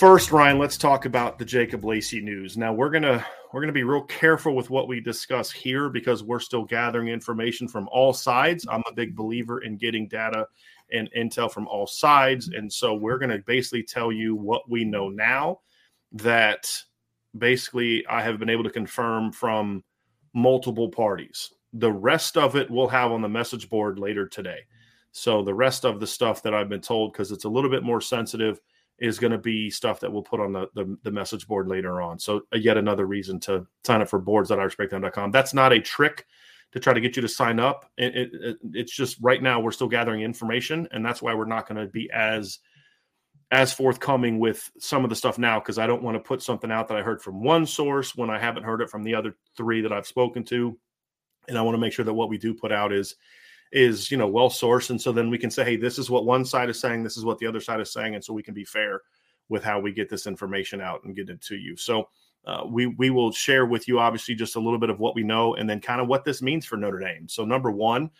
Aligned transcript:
First, 0.00 0.32
Ryan, 0.32 0.58
let's 0.58 0.78
talk 0.78 1.04
about 1.04 1.38
the 1.38 1.44
Jacob 1.44 1.84
Lacey 1.84 2.22
news. 2.22 2.56
Now 2.56 2.72
we're 2.72 2.88
gonna 2.88 3.22
we're 3.52 3.60
gonna 3.60 3.70
be 3.70 3.82
real 3.82 4.04
careful 4.04 4.56
with 4.56 4.70
what 4.70 4.88
we 4.88 4.98
discuss 4.98 5.52
here 5.52 5.90
because 5.90 6.24
we're 6.24 6.40
still 6.40 6.64
gathering 6.64 7.08
information 7.08 7.68
from 7.68 7.86
all 7.92 8.14
sides. 8.14 8.66
I'm 8.70 8.82
a 8.88 8.94
big 8.94 9.14
believer 9.14 9.62
in 9.62 9.76
getting 9.76 10.08
data 10.08 10.46
and 10.90 11.10
intel 11.14 11.52
from 11.52 11.68
all 11.68 11.86
sides, 11.86 12.48
and 12.48 12.72
so 12.72 12.94
we're 12.94 13.18
gonna 13.18 13.40
basically 13.44 13.82
tell 13.82 14.10
you 14.10 14.34
what 14.34 14.70
we 14.70 14.86
know 14.86 15.10
now 15.10 15.60
that 16.12 16.66
basically 17.36 18.06
I 18.06 18.22
have 18.22 18.38
been 18.38 18.48
able 18.48 18.64
to 18.64 18.70
confirm 18.70 19.32
from 19.32 19.84
multiple 20.32 20.88
parties. 20.88 21.52
The 21.74 21.92
rest 21.92 22.38
of 22.38 22.56
it 22.56 22.70
we'll 22.70 22.88
have 22.88 23.12
on 23.12 23.20
the 23.20 23.28
message 23.28 23.68
board 23.68 23.98
later 23.98 24.26
today. 24.26 24.60
So 25.12 25.42
the 25.42 25.52
rest 25.52 25.84
of 25.84 26.00
the 26.00 26.06
stuff 26.06 26.42
that 26.44 26.54
I've 26.54 26.70
been 26.70 26.80
told, 26.80 27.12
because 27.12 27.32
it's 27.32 27.44
a 27.44 27.50
little 27.50 27.68
bit 27.68 27.82
more 27.82 28.00
sensitive 28.00 28.60
is 29.00 29.18
going 29.18 29.32
to 29.32 29.38
be 29.38 29.70
stuff 29.70 30.00
that 30.00 30.12
we'll 30.12 30.22
put 30.22 30.40
on 30.40 30.52
the, 30.52 30.68
the, 30.74 30.96
the, 31.02 31.10
message 31.10 31.46
board 31.48 31.66
later 31.66 32.02
on. 32.02 32.18
So 32.18 32.42
uh, 32.52 32.58
yet 32.58 32.76
another 32.76 33.06
reason 33.06 33.40
to 33.40 33.66
sign 33.84 34.02
up 34.02 34.08
for 34.08 34.18
boards.irishbreakdown.com. 34.18 35.30
That's 35.30 35.54
not 35.54 35.72
a 35.72 35.80
trick 35.80 36.26
to 36.72 36.80
try 36.80 36.92
to 36.92 37.00
get 37.00 37.16
you 37.16 37.22
to 37.22 37.28
sign 37.28 37.58
up. 37.58 37.90
It, 37.96 38.14
it, 38.14 38.30
it, 38.32 38.56
it's 38.74 38.94
just 38.94 39.16
right 39.20 39.42
now 39.42 39.58
we're 39.60 39.72
still 39.72 39.88
gathering 39.88 40.20
information, 40.20 40.86
and 40.92 41.04
that's 41.04 41.22
why 41.22 41.34
we're 41.34 41.46
not 41.46 41.66
going 41.66 41.84
to 41.84 41.90
be 41.90 42.10
as 42.12 42.58
as 43.52 43.72
forthcoming 43.72 44.38
with 44.38 44.70
some 44.78 45.02
of 45.02 45.10
the 45.10 45.16
stuff 45.16 45.36
now 45.36 45.58
because 45.58 45.76
I 45.76 45.88
don't 45.88 46.04
want 46.04 46.14
to 46.14 46.20
put 46.20 46.40
something 46.40 46.70
out 46.70 46.86
that 46.86 46.96
I 46.96 47.02
heard 47.02 47.20
from 47.20 47.42
one 47.42 47.66
source 47.66 48.14
when 48.14 48.30
I 48.30 48.38
haven't 48.38 48.62
heard 48.62 48.80
it 48.80 48.88
from 48.88 49.02
the 49.02 49.16
other 49.16 49.36
three 49.56 49.80
that 49.80 49.92
I've 49.92 50.06
spoken 50.06 50.44
to, 50.44 50.78
and 51.48 51.58
I 51.58 51.62
want 51.62 51.74
to 51.74 51.80
make 51.80 51.92
sure 51.92 52.04
that 52.04 52.14
what 52.14 52.28
we 52.28 52.38
do 52.38 52.54
put 52.54 52.70
out 52.70 52.92
is 52.92 53.16
is 53.72 54.10
you 54.10 54.16
know 54.16 54.26
well 54.26 54.50
sourced 54.50 54.90
and 54.90 55.00
so 55.00 55.12
then 55.12 55.30
we 55.30 55.38
can 55.38 55.50
say 55.50 55.64
hey 55.64 55.76
this 55.76 55.98
is 55.98 56.10
what 56.10 56.24
one 56.24 56.44
side 56.44 56.68
is 56.68 56.80
saying 56.80 57.02
this 57.02 57.16
is 57.16 57.24
what 57.24 57.38
the 57.38 57.46
other 57.46 57.60
side 57.60 57.80
is 57.80 57.92
saying 57.92 58.14
and 58.14 58.24
so 58.24 58.32
we 58.32 58.42
can 58.42 58.54
be 58.54 58.64
fair 58.64 59.00
with 59.48 59.62
how 59.62 59.78
we 59.78 59.92
get 59.92 60.08
this 60.08 60.26
information 60.26 60.80
out 60.80 61.04
and 61.04 61.14
get 61.14 61.28
it 61.28 61.40
to 61.40 61.56
you 61.56 61.76
so 61.76 62.08
uh, 62.46 62.64
we 62.66 62.86
we 62.86 63.10
will 63.10 63.30
share 63.30 63.66
with 63.66 63.86
you 63.86 63.98
obviously 63.98 64.34
just 64.34 64.56
a 64.56 64.60
little 64.60 64.78
bit 64.78 64.90
of 64.90 64.98
what 64.98 65.14
we 65.14 65.22
know 65.22 65.54
and 65.54 65.68
then 65.68 65.80
kind 65.80 66.00
of 66.00 66.08
what 66.08 66.24
this 66.24 66.40
means 66.40 66.64
for 66.64 66.76
Notre 66.76 66.98
Dame. 66.98 67.28
So 67.28 67.44
number 67.44 67.70
one, 67.70 68.10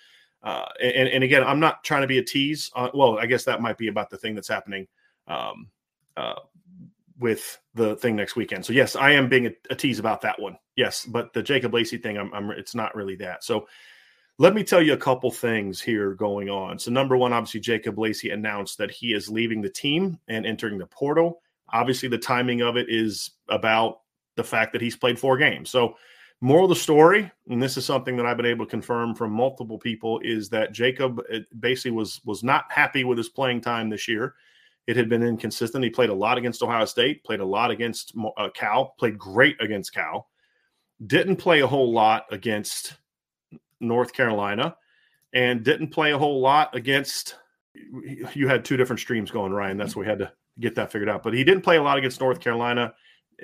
uh, 0.42 0.66
and, 0.82 1.08
and 1.08 1.24
again, 1.24 1.42
I'm 1.42 1.60
not 1.60 1.84
trying 1.84 2.02
to 2.02 2.06
be 2.06 2.18
a 2.18 2.22
tease. 2.22 2.70
Well, 2.94 3.18
I 3.18 3.26
guess 3.26 3.44
that 3.44 3.62
might 3.62 3.78
be 3.78 3.88
about 3.88 4.10
the 4.10 4.18
thing 4.18 4.34
that's 4.34 4.48
happening 4.48 4.86
um, 5.26 5.68
uh, 6.16 6.34
with 7.18 7.58
the 7.74 7.96
thing 7.96 8.16
next 8.16 8.36
weekend. 8.36 8.64
So 8.64 8.72
yes, 8.72 8.94
I 8.94 9.12
am 9.12 9.28
being 9.28 9.46
a, 9.46 9.52
a, 9.70 9.74
tease 9.74 9.98
about 9.98 10.20
that 10.22 10.40
one. 10.40 10.58
Yes, 10.76 11.06
but 11.06 11.32
the 11.32 11.42
Jacob 11.42 11.72
Lacey 11.72 11.98
thing, 11.98 12.18
I'm, 12.18 12.32
I'm 12.34 12.50
it's 12.50 12.74
not 12.74 12.94
really 12.94 13.16
that. 13.16 13.44
So 13.44 13.66
let 14.40 14.54
me 14.54 14.64
tell 14.64 14.80
you 14.80 14.94
a 14.94 14.96
couple 14.96 15.30
things 15.30 15.82
here 15.82 16.14
going 16.14 16.48
on. 16.48 16.78
So, 16.78 16.90
number 16.90 17.14
one, 17.14 17.34
obviously, 17.34 17.60
Jacob 17.60 17.98
Lacey 17.98 18.30
announced 18.30 18.78
that 18.78 18.90
he 18.90 19.12
is 19.12 19.28
leaving 19.28 19.60
the 19.60 19.68
team 19.68 20.18
and 20.28 20.46
entering 20.46 20.78
the 20.78 20.86
portal. 20.86 21.42
Obviously, 21.74 22.08
the 22.08 22.16
timing 22.16 22.62
of 22.62 22.78
it 22.78 22.86
is 22.88 23.32
about 23.50 24.00
the 24.36 24.42
fact 24.42 24.72
that 24.72 24.80
he's 24.80 24.96
played 24.96 25.18
four 25.18 25.36
games. 25.36 25.68
So, 25.68 25.94
moral 26.40 26.64
of 26.64 26.70
the 26.70 26.76
story, 26.76 27.30
and 27.50 27.62
this 27.62 27.76
is 27.76 27.84
something 27.84 28.16
that 28.16 28.24
I've 28.24 28.38
been 28.38 28.46
able 28.46 28.64
to 28.64 28.70
confirm 28.70 29.14
from 29.14 29.30
multiple 29.30 29.76
people, 29.76 30.18
is 30.20 30.48
that 30.48 30.72
Jacob 30.72 31.20
uh, 31.30 31.40
basically 31.58 31.90
was 31.90 32.22
was 32.24 32.42
not 32.42 32.64
happy 32.70 33.04
with 33.04 33.18
his 33.18 33.28
playing 33.28 33.60
time 33.60 33.90
this 33.90 34.08
year. 34.08 34.36
It 34.86 34.96
had 34.96 35.10
been 35.10 35.22
inconsistent. 35.22 35.84
He 35.84 35.90
played 35.90 36.08
a 36.08 36.14
lot 36.14 36.38
against 36.38 36.62
Ohio 36.62 36.86
State, 36.86 37.24
played 37.24 37.40
a 37.40 37.44
lot 37.44 37.70
against 37.70 38.14
uh, 38.38 38.48
Cal, 38.54 38.94
played 38.98 39.18
great 39.18 39.60
against 39.60 39.92
Cal, 39.92 40.30
didn't 41.06 41.36
play 41.36 41.60
a 41.60 41.66
whole 41.66 41.92
lot 41.92 42.24
against 42.30 42.94
North 43.80 44.12
Carolina 44.12 44.76
and 45.32 45.64
didn't 45.64 45.88
play 45.88 46.12
a 46.12 46.18
whole 46.18 46.40
lot 46.40 46.74
against. 46.74 47.36
You 48.34 48.48
had 48.48 48.64
two 48.64 48.76
different 48.76 49.00
streams 49.00 49.30
going, 49.30 49.52
Ryan. 49.52 49.76
That's 49.76 49.94
why 49.94 50.00
we 50.00 50.06
had 50.06 50.18
to 50.18 50.32
get 50.58 50.74
that 50.74 50.92
figured 50.92 51.08
out. 51.08 51.22
But 51.22 51.34
he 51.34 51.44
didn't 51.44 51.62
play 51.62 51.76
a 51.76 51.82
lot 51.82 51.98
against 51.98 52.20
North 52.20 52.40
Carolina. 52.40 52.92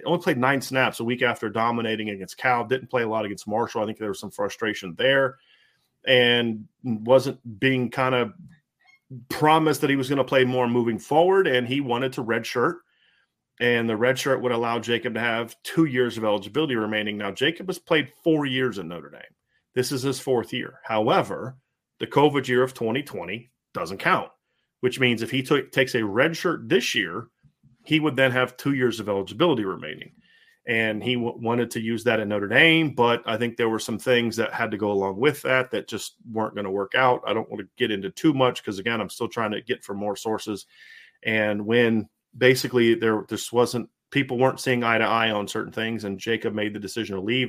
Only 0.05 0.23
played 0.23 0.39
nine 0.39 0.61
snaps 0.61 1.01
a 1.01 1.05
week 1.05 1.23
after 1.23 1.49
dominating 1.49 2.11
against 2.11 2.37
Cal. 2.37 2.65
Didn't 2.65 2.91
play 2.91 3.03
a 3.03 3.09
lot 3.09 3.25
against 3.25 3.49
Marshall. 3.49 3.83
I 3.83 3.87
think 3.87 3.99
there 3.99 4.09
was 4.09 4.21
some 4.21 4.31
frustration 4.31 4.95
there, 4.99 5.37
and 6.07 6.67
wasn't 6.83 7.39
being 7.59 7.91
kind 7.91 8.15
of 8.15 8.33
promised 9.29 9.81
that 9.81 9.91
he 9.91 9.97
was 9.97 10.09
going 10.09 10.19
to 10.19 10.25
play 10.25 10.45
more 10.45 10.69
moving 10.69 10.99
forward. 10.99 11.47
And 11.47 11.67
he 11.67 11.81
wanted 11.81 12.13
to 12.15 12.25
redshirt 12.25 12.77
and 13.61 13.89
the 13.89 13.97
red 13.97 14.19
shirt 14.19 14.43
would 14.43 14.53
allow 14.53 14.79
Jacob 14.79 15.15
to 15.15 15.21
have 15.21 15.57
two 15.63 15.87
years 15.87 16.19
of 16.19 16.25
eligibility 16.25 16.77
remaining. 16.77 17.17
Now, 17.17 17.31
Jacob 17.31 17.69
has 17.69 17.79
played 17.79 18.13
four 18.23 18.45
years 18.45 18.79
in 18.79 18.89
Notre 18.89 19.11
Dame. 19.11 19.23
This 19.77 19.93
is 19.93 20.03
his 20.03 20.19
fourth 20.19 20.55
year. 20.55 20.81
However, 20.83 21.59
the 22.01 22.07
COVID 22.07 22.49
year 22.49 22.63
of 22.63 22.73
2020 22.73 23.51
doesn't 23.75 23.99
count, 23.99 24.31
which 24.81 24.99
means 24.99 25.21
if 25.21 25.31
he 25.31 25.43
t- 25.43 25.69
takes 25.71 25.95
a 25.95 26.05
red 26.05 26.35
shirt 26.35 26.67
this 26.67 26.95
year, 26.95 27.29
he 27.85 28.01
would 28.01 28.17
then 28.17 28.33
have 28.33 28.57
two 28.57 28.73
years 28.73 29.01
of 29.01 29.11
eligibility 29.11 29.67
remaining. 29.67 30.13
And 30.67 31.05
he 31.05 31.15
w- 31.15 31.37
wanted 31.39 31.71
to 31.73 31.81
use 31.81 32.03
that 32.05 32.21
at 32.21 32.27
Notre 32.27 32.49
Dame, 32.49 32.95
but 32.95 33.23
I 33.27 33.37
think 33.37 33.57
there 33.57 33.69
were 33.69 33.79
some 33.79 33.99
things 33.99 34.35
that 34.37 34.53
had 34.53 34.71
to 34.71 34.79
go 34.79 34.91
along 34.91 35.19
with 35.19 35.43
that 35.43 35.71
that 35.73 35.89
just 35.89 36.17
weren't 36.33 36.55
going 36.55 36.65
to 36.65 36.71
work 36.71 36.95
out. 36.95 37.21
I 37.27 37.35
don't 37.35 37.49
want 37.51 37.61
to 37.61 37.69
get 37.77 37.91
into 37.91 38.11
too 38.11 38.33
much 38.33 38.63
because, 38.63 38.79
again, 38.79 39.01
I'm 39.03 39.11
still 39.11 39.29
trying 39.29 39.53
to 39.53 39.61
get 39.61 39.85
from 39.85 39.99
more 39.99 40.17
sources. 40.17 40.65
And 41.23 41.67
when 41.67 42.09
basically 42.37 42.95
there 42.95 43.27
just 43.29 43.53
wasn't 43.53 43.91
people 44.11 44.39
weren't 44.39 44.59
seeing 44.59 44.83
eye 44.83 44.99
to 44.99 45.05
eye 45.05 45.33
on 45.33 45.47
certain 45.47 45.73
things, 45.73 46.05
and 46.05 46.19
Jacob 46.19 46.55
made 46.55 46.73
the 46.73 46.81
decision 46.81 47.17
to 47.17 47.21
leave. 47.21 47.49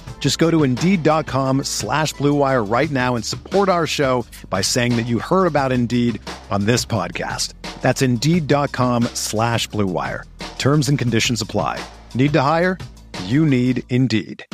Just 0.21 0.37
go 0.37 0.49
to 0.49 0.63
Indeed.com 0.63 1.65
slash 1.65 2.13
BlueWire 2.13 2.71
right 2.71 2.89
now 2.89 3.15
and 3.15 3.25
support 3.25 3.67
our 3.67 3.87
show 3.87 4.25
by 4.49 4.61
saying 4.61 4.95
that 4.95 5.07
you 5.07 5.19
heard 5.19 5.47
about 5.47 5.73
Indeed 5.73 6.21
on 6.51 6.65
this 6.65 6.85
podcast. 6.85 7.53
That's 7.81 8.03
Indeed.com 8.03 9.05
slash 9.15 9.67
BlueWire. 9.69 10.23
Terms 10.59 10.87
and 10.89 10.99
conditions 10.99 11.41
apply. 11.41 11.83
Need 12.13 12.33
to 12.33 12.41
hire? 12.43 12.77
You 13.25 13.47
need 13.47 13.83
Indeed. 13.89 14.45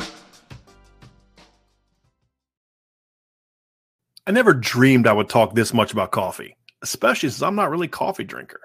I 4.26 4.30
never 4.30 4.54
dreamed 4.54 5.06
I 5.06 5.12
would 5.12 5.28
talk 5.28 5.54
this 5.54 5.72
much 5.72 5.92
about 5.92 6.12
coffee, 6.12 6.56
especially 6.82 7.28
since 7.28 7.42
I'm 7.42 7.54
not 7.54 7.70
really 7.70 7.86
a 7.86 7.90
coffee 7.90 8.24
drinker. 8.24 8.60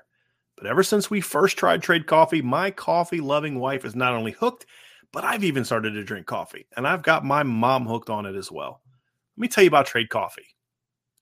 But 0.57 0.67
ever 0.67 0.83
since 0.83 1.09
we 1.09 1.19
first 1.19 1.57
tried 1.57 1.81
Trade 1.81 2.05
Coffee, 2.05 2.41
my 2.41 2.71
coffee 2.71 3.19
loving 3.21 3.59
wife 3.59 3.83
is 3.83 3.95
not 3.95 4.13
only 4.13 4.31
hooked, 4.31 4.65
but 5.13 5.23
I've 5.23 5.43
even 5.43 5.63
started 5.63 5.91
to 5.91 6.03
drink 6.03 6.25
coffee, 6.25 6.65
and 6.75 6.85
I've 6.85 7.03
got 7.03 7.23
my 7.23 7.43
mom 7.43 7.85
hooked 7.85 8.09
on 8.09 8.25
it 8.25 8.35
as 8.35 8.51
well. 8.51 8.81
Let 9.37 9.41
me 9.41 9.47
tell 9.47 9.63
you 9.63 9.69
about 9.69 9.85
Trade 9.85 10.09
Coffee. 10.09 10.47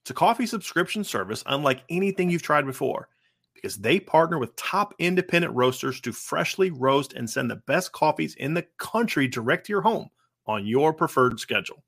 It's 0.04 0.10
a 0.10 0.16
coffee 0.16 0.48
subscription 0.48 1.04
service 1.04 1.44
unlike 1.46 1.84
anything 1.90 2.30
you've 2.30 2.42
tried 2.42 2.66
before 2.66 3.10
because 3.54 3.78
they 3.78 4.00
partner 4.00 4.40
with 4.40 4.56
top 4.56 4.96
independent 4.98 5.54
roasters 5.54 6.02
to 6.02 6.12
freshly 6.12 6.72
roast 6.72 7.14
and 7.14 7.30
send 7.30 7.52
the 7.52 7.58
best 7.68 7.92
coffees 7.92 8.34
in 8.36 8.56
the 8.56 8.66
country 8.80 9.28
direct 9.28 9.68
to 9.68 9.74
your 9.74 9.82
home 9.82 10.10
on 10.48 10.66
your 10.66 10.94
preferred 10.94 11.40
schedule. 11.40 11.84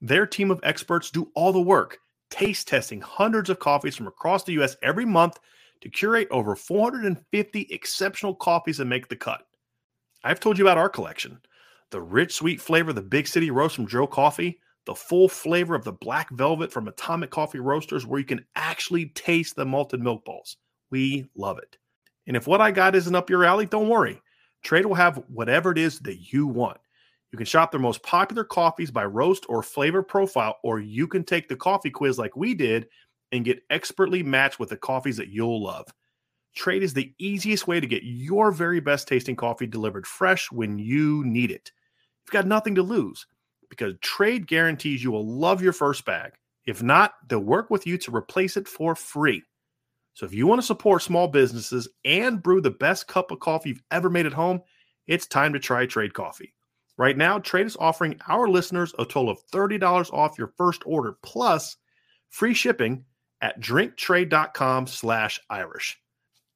Their 0.00 0.26
team 0.26 0.50
of 0.50 0.60
experts 0.62 1.10
do 1.10 1.32
all 1.34 1.52
the 1.52 1.60
work, 1.60 1.98
taste 2.30 2.68
testing 2.68 3.00
hundreds 3.00 3.50
of 3.50 3.58
coffees 3.58 3.96
from 3.96 4.06
across 4.06 4.44
the 4.44 4.52
US 4.60 4.76
every 4.82 5.06
month 5.06 5.40
to 5.80 5.88
curate 5.88 6.28
over 6.30 6.54
450 6.54 7.66
exceptional 7.70 8.34
coffees 8.34 8.76
that 8.76 8.84
make 8.84 9.08
the 9.08 9.16
cut. 9.16 9.42
I've 10.26 10.40
told 10.40 10.58
you 10.58 10.64
about 10.64 10.76
our 10.76 10.88
collection 10.88 11.38
the 11.92 12.00
rich, 12.00 12.34
sweet 12.34 12.60
flavor 12.60 12.90
of 12.90 12.96
the 12.96 13.02
Big 13.02 13.28
City 13.28 13.52
Roast 13.52 13.76
from 13.76 13.86
Joe 13.86 14.08
Coffee, 14.08 14.58
the 14.84 14.94
full 14.94 15.28
flavor 15.28 15.76
of 15.76 15.84
the 15.84 15.92
Black 15.92 16.28
Velvet 16.32 16.72
from 16.72 16.88
Atomic 16.88 17.30
Coffee 17.30 17.60
Roasters, 17.60 18.04
where 18.04 18.18
you 18.18 18.26
can 18.26 18.44
actually 18.56 19.06
taste 19.10 19.54
the 19.54 19.64
malted 19.64 20.02
milk 20.02 20.24
balls. 20.24 20.56
We 20.90 21.28
love 21.36 21.58
it. 21.58 21.78
And 22.26 22.36
if 22.36 22.48
what 22.48 22.60
I 22.60 22.72
got 22.72 22.96
isn't 22.96 23.14
up 23.14 23.30
your 23.30 23.44
alley, 23.44 23.66
don't 23.66 23.88
worry. 23.88 24.20
Trade 24.64 24.84
will 24.84 24.96
have 24.96 25.22
whatever 25.28 25.70
it 25.70 25.78
is 25.78 26.00
that 26.00 26.32
you 26.32 26.48
want. 26.48 26.78
You 27.30 27.38
can 27.38 27.46
shop 27.46 27.70
their 27.70 27.78
most 27.78 28.02
popular 28.02 28.42
coffees 28.42 28.90
by 28.90 29.04
roast 29.04 29.46
or 29.48 29.62
flavor 29.62 30.02
profile, 30.02 30.56
or 30.64 30.80
you 30.80 31.06
can 31.06 31.22
take 31.22 31.46
the 31.46 31.54
coffee 31.54 31.90
quiz 31.90 32.18
like 32.18 32.34
we 32.34 32.52
did 32.52 32.88
and 33.30 33.44
get 33.44 33.62
expertly 33.70 34.24
matched 34.24 34.58
with 34.58 34.70
the 34.70 34.76
coffees 34.76 35.18
that 35.18 35.28
you'll 35.28 35.62
love. 35.62 35.86
Trade 36.56 36.82
is 36.82 36.94
the 36.94 37.12
easiest 37.18 37.68
way 37.68 37.78
to 37.78 37.86
get 37.86 38.02
your 38.02 38.50
very 38.50 38.80
best 38.80 39.06
tasting 39.06 39.36
coffee 39.36 39.66
delivered 39.66 40.06
fresh 40.06 40.50
when 40.50 40.78
you 40.78 41.22
need 41.24 41.50
it. 41.50 41.70
You've 42.24 42.32
got 42.32 42.46
nothing 42.46 42.74
to 42.76 42.82
lose 42.82 43.26
because 43.68 43.94
Trade 44.00 44.46
guarantees 44.46 45.04
you 45.04 45.12
will 45.12 45.26
love 45.26 45.62
your 45.62 45.74
first 45.74 46.04
bag. 46.04 46.32
If 46.64 46.82
not, 46.82 47.14
they'll 47.28 47.40
work 47.40 47.70
with 47.70 47.86
you 47.86 47.98
to 47.98 48.14
replace 48.14 48.56
it 48.56 48.66
for 48.66 48.94
free. 48.94 49.42
So 50.14 50.24
if 50.24 50.32
you 50.32 50.46
want 50.46 50.60
to 50.60 50.66
support 50.66 51.02
small 51.02 51.28
businesses 51.28 51.88
and 52.06 52.42
brew 52.42 52.62
the 52.62 52.70
best 52.70 53.06
cup 53.06 53.30
of 53.30 53.38
coffee 53.38 53.68
you've 53.68 53.82
ever 53.90 54.08
made 54.08 54.26
at 54.26 54.32
home, 54.32 54.62
it's 55.06 55.26
time 55.26 55.52
to 55.52 55.58
try 55.58 55.84
Trade 55.84 56.14
Coffee. 56.14 56.54
Right 56.96 57.18
now, 57.18 57.38
Trade 57.38 57.66
is 57.66 57.76
offering 57.78 58.18
our 58.26 58.48
listeners 58.48 58.94
a 58.98 59.04
total 59.04 59.28
of 59.28 59.46
$30 59.52 60.12
off 60.12 60.38
your 60.38 60.54
first 60.56 60.82
order 60.86 61.18
plus 61.22 61.76
free 62.30 62.54
shipping 62.54 63.04
at 63.42 63.60
drinktrade.com 63.60 64.86
slash 64.86 65.38
Irish. 65.50 66.00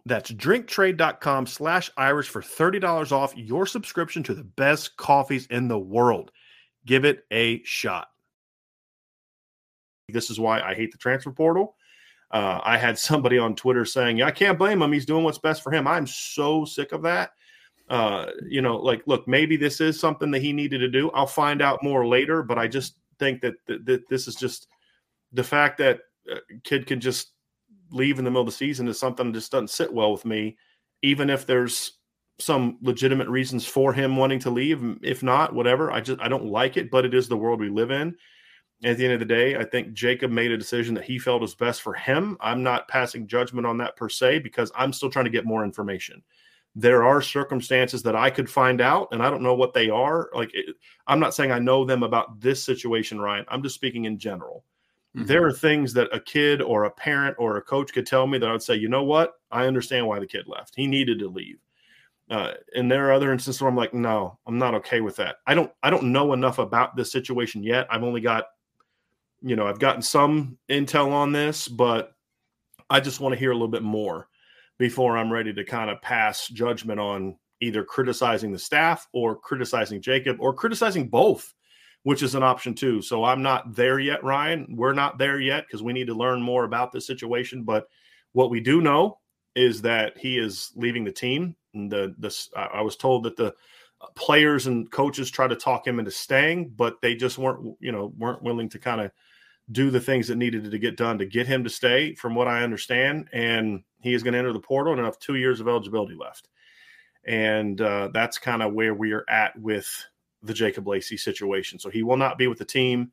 That's 0.06 0.31
drinktrade.com 0.31 1.47
slash 1.47 1.91
Irish 1.97 2.29
for 2.29 2.41
$30 2.41 3.12
off 3.12 3.37
your 3.37 3.67
subscription 3.67 4.23
to 4.25 4.35
the 4.35 4.44
best 4.44 4.97
coffees 4.97 5.47
in 5.47 5.69
the 5.69 5.79
world. 5.79 6.31
Give 6.87 7.05
it 7.05 7.25
a 7.31 7.62
shot. 7.64 8.08
This 10.08 10.31
is 10.31 10.41
why 10.41 10.61
I 10.61 10.75
hate 10.75 10.93
the 10.93 10.99
transfer 10.99 11.31
portal. 11.31 11.76
Uh, 12.31 12.61
I 12.62 12.79
had 12.79 12.99
somebody 12.99 13.38
on 13.38 13.55
Twitter 13.55 13.85
saying, 13.85 14.19
yeah, 14.19 14.26
I 14.26 14.31
can't 14.31 14.58
blame 14.58 14.81
him. 14.82 14.93
He's 14.93 15.06
doing 15.06 15.25
what's 15.25 15.38
best 15.38 15.62
for 15.62 15.73
him. 15.73 15.87
I'm 15.87 16.06
so 16.06 16.64
sick 16.64 16.93
of 16.93 17.02
that. 17.02 17.31
Uh, 17.88 18.26
you 18.49 18.62
know, 18.62 18.76
like, 18.76 19.02
look, 19.06 19.26
maybe 19.26 19.56
this 19.56 19.81
is 19.81 19.99
something 19.99 20.31
that 20.31 20.43
he 20.43 20.52
needed 20.52 20.79
to 20.79 20.88
do. 20.88 21.11
I'll 21.11 21.26
find 21.26 21.61
out 21.61 21.82
more 21.82 22.06
later, 22.06 22.43
but 22.43 22.56
I 22.56 22.69
just 22.69 22.94
think 23.19 23.41
that, 23.43 23.55
that, 23.67 23.85
that 23.85 24.08
this 24.08 24.29
is 24.29 24.37
just 24.37 24.69
the 25.32 25.43
fact 25.43 25.79
that 25.79 26.00
kid 26.64 26.87
can 26.87 27.00
just 27.00 27.32
leave 27.90 28.19
in 28.19 28.25
the 28.25 28.31
middle 28.31 28.42
of 28.42 28.46
the 28.46 28.52
season 28.52 28.88
is 28.88 28.98
something 28.98 29.26
that 29.26 29.38
just 29.38 29.52
doesn't 29.52 29.70
sit 29.70 29.92
well 29.92 30.12
with 30.12 30.25
me, 30.25 30.56
even 31.02 31.31
if 31.31 31.46
there's 31.46 31.98
some 32.38 32.78
legitimate 32.81 33.28
reasons 33.28 33.66
for 33.66 33.92
him 33.92 34.16
wanting 34.16 34.38
to 34.40 34.50
leave. 34.50 34.98
If 35.02 35.22
not, 35.22 35.54
whatever. 35.54 35.92
I 35.92 36.00
just 36.00 36.20
I 36.20 36.28
don't 36.28 36.46
like 36.46 36.76
it, 36.76 36.90
but 36.90 37.04
it 37.04 37.14
is 37.14 37.28
the 37.28 37.37
world 37.37 37.60
we 37.60 37.69
live 37.69 37.90
in 37.90 38.16
at 38.84 38.96
the 38.96 39.04
end 39.04 39.12
of 39.12 39.20
the 39.20 39.26
day, 39.26 39.56
I 39.56 39.64
think 39.64 39.92
Jacob 39.92 40.31
made 40.31 40.50
a 40.50 40.58
decision 40.58 40.94
that 40.94 41.04
he 41.04 41.19
felt 41.19 41.42
was 41.42 41.54
best 41.54 41.82
for 41.82 41.92
him. 41.92 42.37
I'm 42.40 42.62
not 42.62 42.88
passing 42.88 43.26
judgment 43.26 43.66
on 43.66 43.76
that 43.78 43.96
per 43.96 44.08
se 44.08 44.38
because 44.38 44.72
I'm 44.75 44.92
still 44.92 45.10
trying 45.10 45.26
to 45.26 45.31
get 45.31 45.44
more 45.44 45.64
information. 45.64 46.22
There 46.75 47.04
are 47.04 47.20
circumstances 47.20 48.02
that 48.04 48.16
I 48.16 48.31
could 48.31 48.48
find 48.48 48.81
out, 48.81 49.08
and 49.12 49.22
I 49.22 49.28
don't 49.28 49.42
know 49.42 49.54
what 49.54 49.75
they 49.75 49.90
are. 49.90 50.31
Like, 50.34 50.50
it, 50.54 50.76
I'm 51.06 51.20
not 51.20 51.34
saying 51.34 51.52
I 51.52 51.58
know 51.58 51.84
them 51.84 52.02
about 52.02 52.40
this 52.40 52.64
situation, 52.64 53.20
Ryan. 53.20 53.44
I'm 53.48 53.62
just 53.62 53.75
speaking 53.75 54.06
in 54.06 54.19
general. 54.19 54.64
Mm-hmm. 55.16 55.26
There 55.26 55.44
are 55.46 55.52
things 55.52 55.92
that 55.94 56.14
a 56.14 56.20
kid 56.20 56.62
or 56.62 56.84
a 56.84 56.90
parent 56.90 57.36
or 57.38 57.56
a 57.56 57.62
coach 57.62 57.92
could 57.92 58.06
tell 58.06 58.26
me 58.26 58.38
that 58.38 58.48
I'd 58.48 58.62
say, 58.62 58.76
you 58.76 58.88
know 58.88 59.02
what? 59.02 59.34
I 59.50 59.66
understand 59.66 60.06
why 60.06 60.20
the 60.20 60.26
kid 60.26 60.46
left. 60.46 60.74
He 60.76 60.86
needed 60.86 61.18
to 61.18 61.28
leave. 61.28 61.58
Uh, 62.30 62.52
and 62.76 62.90
there 62.90 63.08
are 63.08 63.12
other 63.12 63.32
instances 63.32 63.60
where 63.60 63.68
I'm 63.68 63.76
like, 63.76 63.92
no, 63.92 64.38
I'm 64.46 64.56
not 64.56 64.74
okay 64.74 65.00
with 65.00 65.16
that. 65.16 65.36
I 65.48 65.54
don't, 65.54 65.72
I 65.82 65.90
don't 65.90 66.12
know 66.12 66.32
enough 66.32 66.58
about 66.58 66.94
this 66.94 67.10
situation 67.10 67.64
yet. 67.64 67.88
I've 67.90 68.04
only 68.04 68.20
got 68.20 68.44
you 69.42 69.56
know, 69.56 69.66
I've 69.66 69.78
gotten 69.78 70.02
some 70.02 70.58
intel 70.68 71.12
on 71.12 71.32
this, 71.32 71.68
but 71.68 72.12
I 72.88 73.00
just 73.00 73.20
want 73.20 73.32
to 73.32 73.38
hear 73.38 73.50
a 73.50 73.54
little 73.54 73.68
bit 73.68 73.82
more 73.82 74.28
before 74.78 75.16
I'm 75.16 75.32
ready 75.32 75.52
to 75.52 75.64
kind 75.64 75.90
of 75.90 76.00
pass 76.02 76.48
judgment 76.48 77.00
on 77.00 77.36
either 77.60 77.84
criticizing 77.84 78.52
the 78.52 78.58
staff 78.58 79.06
or 79.12 79.36
criticizing 79.36 80.00
Jacob 80.00 80.38
or 80.40 80.54
criticizing 80.54 81.08
both, 81.08 81.54
which 82.02 82.23
is 82.23 82.35
an 82.35 82.42
option 82.42 82.75
too. 82.75 83.02
So 83.02 83.25
I'm 83.25 83.42
not 83.42 83.75
there 83.75 83.99
yet, 83.99 84.25
Ryan. 84.25 84.66
We're 84.76 84.95
not 84.95 85.19
there 85.19 85.40
yet 85.40 85.66
because 85.66 85.83
we 85.83 85.92
need 85.92 86.07
to 86.07 86.14
learn 86.14 86.40
more 86.40 86.64
about 86.64 86.92
this 86.92 87.07
situation. 87.07 87.64
But 87.64 87.87
what 88.33 88.50
we 88.50 88.61
do 88.61 88.80
know 88.80 89.19
is 89.54 89.83
that 89.83 90.16
he 90.16 90.38
is 90.38 90.73
leaving 90.76 91.04
the 91.04 91.12
team. 91.12 91.57
And 91.75 91.90
the 91.90 92.14
this 92.19 92.49
I 92.57 92.80
was 92.83 92.97
told 92.97 93.25
that 93.25 93.37
the 93.37 93.54
players 94.14 94.66
and 94.66 94.90
coaches 94.90 95.30
try 95.30 95.47
to 95.47 95.57
talk 95.57 95.87
him 95.87 95.99
into 95.99 96.11
staying, 96.11 96.71
but 96.71 97.00
they 97.02 97.14
just 97.14 97.38
weren't, 97.38 97.76
you 97.80 97.92
know, 97.92 98.12
weren't 98.16 98.42
willing 98.42 98.69
to 98.71 98.78
kind 98.78 99.00
of 99.00 99.11
do 99.73 99.90
the 99.90 100.00
things 100.00 100.26
that 100.26 100.37
needed 100.37 100.69
to 100.69 100.78
get 100.78 100.97
done 100.97 101.19
to 101.19 101.26
get 101.26 101.47
him 101.47 101.62
to 101.62 101.71
stay, 101.71 102.14
from 102.14 102.35
what 102.35 102.49
I 102.49 102.62
understand. 102.62 103.28
And 103.33 103.85
he 104.00 104.14
is 104.14 104.23
going 104.23 104.33
to 104.33 104.38
enter 104.38 104.52
the 104.52 104.59
portal 104.59 104.95
and 104.95 105.04
have 105.04 105.19
two 105.19 105.37
years 105.37 105.61
of 105.61 105.69
eligibility 105.69 106.14
left. 106.14 106.49
And 107.26 107.80
uh, 107.80 108.09
that's 108.12 108.38
kind 108.38 108.62
of 108.62 108.73
where 108.73 108.95
we 108.95 109.12
are 109.12 109.25
at 109.28 109.57
with 109.61 109.87
the 110.42 110.54
Jacob 110.54 110.87
Lacey 110.87 111.16
situation. 111.16 111.78
So 111.78 111.90
he 111.90 112.02
will 112.02 112.16
not 112.16 112.38
be 112.38 112.47
with 112.47 112.59
the 112.59 112.64
team. 112.64 113.12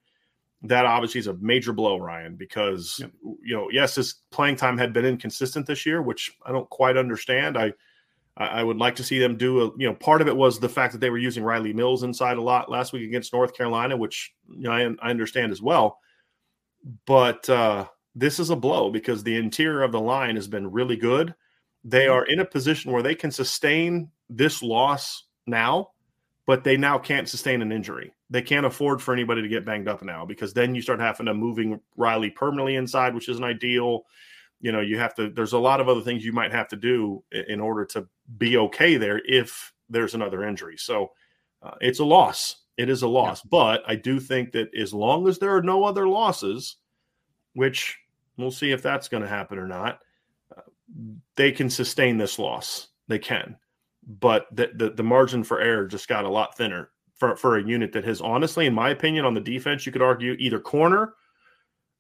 That 0.64 0.86
obviously 0.86 1.20
is 1.20 1.28
a 1.28 1.36
major 1.36 1.72
blow, 1.72 1.98
Ryan, 1.98 2.36
because 2.36 2.98
yep. 3.00 3.12
you 3.44 3.56
know, 3.56 3.70
yes, 3.72 3.96
his 3.96 4.16
playing 4.32 4.56
time 4.56 4.78
had 4.78 4.92
been 4.92 5.06
inconsistent 5.06 5.68
this 5.68 5.86
year, 5.86 6.02
which 6.02 6.36
I 6.46 6.52
don't 6.52 6.70
quite 6.70 6.98
understand. 6.98 7.58
I 7.58 7.74
I 8.36 8.64
would 8.64 8.78
like 8.78 8.96
to 8.96 9.04
see 9.04 9.20
them 9.20 9.38
do 9.38 9.62
a 9.62 9.66
you 9.78 9.88
know 9.88 9.94
part 9.94 10.22
of 10.22 10.28
it 10.28 10.36
was 10.36 10.60
the 10.60 10.70
fact 10.70 10.94
that 10.94 11.00
they 11.00 11.12
were 11.12 11.18
using 11.20 11.44
Rylie 11.44 11.76
Mills 11.76 12.02
inside 12.02 12.38
a 12.38 12.42
lot 12.42 12.72
last 12.72 12.92
week 12.92 13.04
against 13.08 13.34
North 13.34 13.56
Carolina, 13.56 13.96
which 13.96 14.34
you 14.50 14.64
know, 14.64 14.72
I, 14.72 14.82
I 15.02 15.12
understand 15.12 15.52
as 15.52 15.62
well 15.62 16.00
but 17.06 17.50
uh, 17.50 17.88
this 18.16 18.40
is 18.40 18.50
a 18.50 18.56
blow 18.56 18.90
because 18.90 19.24
the 19.24 19.36
interior 19.36 19.84
of 19.84 19.92
the 19.92 20.00
line 20.00 20.36
has 20.36 20.48
been 20.48 20.72
really 20.72 20.96
good. 20.96 21.34
They 21.84 22.08
are 22.08 22.26
in 22.26 22.40
a 22.40 22.46
position 22.46 22.92
where 22.92 23.04
they 23.04 23.16
can 23.16 23.32
sustain 23.32 24.10
this 24.30 24.62
loss 24.62 25.26
now, 25.46 25.92
but 26.48 26.64
they 26.64 26.78
now 26.78 26.98
can't 26.98 27.30
sustain 27.30 27.62
an 27.62 27.72
injury. 27.72 28.12
They 28.32 28.42
can't 28.42 28.66
afford 28.66 29.02
for 29.02 29.14
anybody 29.14 29.44
to 29.44 29.48
get 29.48 29.66
banged 29.66 29.88
up 29.88 30.02
now 30.02 30.26
because 30.26 30.54
then 30.54 30.74
you 30.74 30.82
start 30.82 31.00
having 31.00 31.28
to 31.28 31.36
moving 31.36 31.80
Rylie 31.98 32.34
permanently 32.34 32.76
inside, 32.76 33.14
which 33.14 33.30
isn't 33.30 33.44
ideal. 33.44 34.06
You 34.60 34.72
know, 34.72 34.82
you 34.82 34.98
have 34.98 35.14
to. 35.16 35.30
There's 35.30 35.54
a 35.54 35.60
lot 35.60 35.80
of 35.80 35.88
other 35.88 36.02
things 36.02 36.26
you 36.26 36.34
might 36.34 36.52
have 36.52 36.68
to 36.70 36.76
do 36.76 37.24
in 37.32 37.60
order 37.60 37.86
to 37.86 38.08
be 38.40 38.58
okay 38.58 38.98
there 38.98 39.22
if 39.24 39.72
there's 39.88 40.16
another 40.16 40.44
injury. 40.44 40.78
So 40.78 41.12
uh, 41.62 41.76
it's 41.80 42.00
a 42.00 42.06
loss 42.06 42.56
it 42.78 42.90
is 42.90 43.02
a 43.02 43.08
loss. 43.08 43.42
Yeah. 43.44 43.50
But 43.50 43.84
I 43.88 43.96
do 43.96 44.20
think 44.20 44.52
that 44.54 44.74
as 44.76 44.94
long 44.94 45.28
as 45.28 45.40
there 45.40 45.56
are 45.56 45.64
no 45.64 45.84
other 45.84 46.08
losses, 46.08 46.78
which 47.54 47.98
we'll 48.38 48.52
see 48.52 48.72
if 48.72 48.84
that's 48.84 49.10
going 49.10 49.24
to 49.24 49.30
happen 49.30 49.58
or 49.58 49.68
not, 49.68 50.00
uh, 50.56 50.62
they 51.36 51.52
can 51.52 51.70
sustain 51.70 52.18
this 52.18 52.40
loss. 52.40 52.90
They 53.08 53.20
can. 53.20 53.58
But 54.08 54.48
the, 54.56 54.72
the, 54.74 54.90
the 54.92 55.04
margin 55.04 55.44
for 55.44 55.60
error 55.60 55.86
just 55.86 56.08
got 56.08 56.24
a 56.24 56.30
lot 56.30 56.56
thinner 56.56 56.92
for 57.18 57.36
for 57.36 57.58
a 57.58 57.64
unit 57.64 57.92
that 57.92 58.06
has 58.06 58.22
honestly, 58.22 58.66
in 58.66 58.74
my 58.74 58.92
opinion, 58.92 59.26
on 59.26 59.34
the 59.34 59.42
defense, 59.42 59.86
you 59.86 59.92
could 59.92 60.02
argue 60.02 60.36
either 60.40 60.60
corner. 60.60 61.14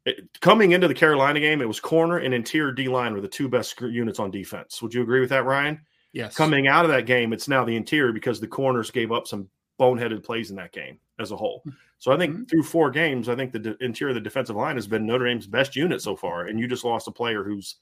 It, 0.05 0.39
coming 0.39 0.71
into 0.71 0.87
the 0.87 0.93
Carolina 0.93 1.41
game, 1.41 1.61
it 1.61 1.67
was 1.67 1.81
corner 1.81 2.19
and 2.19 2.33
interior 2.33 2.71
D 2.71 2.87
line 2.87 3.13
were 3.13 3.19
the 3.19 3.27
two 3.27 3.49
best 3.49 3.81
units 3.81 4.19
on 4.19 4.31
defense. 4.31 4.81
Would 4.81 4.93
you 4.93 5.01
agree 5.01 5.19
with 5.19 5.29
that, 5.31 5.43
Ryan? 5.43 5.81
Yes. 6.13 6.33
Coming 6.33 6.69
out 6.69 6.85
of 6.85 6.91
that 6.91 7.05
game, 7.05 7.33
it's 7.33 7.49
now 7.49 7.65
the 7.65 7.75
interior 7.75 8.13
because 8.13 8.39
the 8.39 8.47
corners 8.47 8.89
gave 8.89 9.11
up 9.11 9.27
some 9.27 9.49
boneheaded 9.77 10.23
plays 10.23 10.49
in 10.49 10.55
that 10.55 10.71
game 10.71 10.97
as 11.19 11.31
a 11.31 11.35
whole. 11.35 11.61
Hmm. 11.65 11.71
So 11.99 12.13
I 12.13 12.17
think 12.17 12.33
mm-hmm. 12.33 12.43
through 12.45 12.63
four 12.63 12.89
games, 12.89 13.27
I 13.27 13.35
think 13.35 13.51
the 13.51 13.59
de- 13.59 13.83
interior 13.83 14.11
of 14.11 14.15
the 14.15 14.21
defensive 14.21 14.55
line 14.55 14.75
has 14.75 14.87
been 14.87 15.05
Notre 15.05 15.25
Dame's 15.25 15.47
best 15.47 15.75
unit 15.75 16.01
so 16.01 16.15
far. 16.15 16.45
And 16.45 16.57
you 16.59 16.67
just 16.67 16.85
lost 16.85 17.07
a 17.07 17.11
player 17.11 17.43
who's, 17.43 17.75